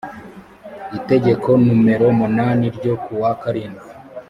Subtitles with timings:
[0.97, 3.87] itegeko numero munani ryo kuwa karindwi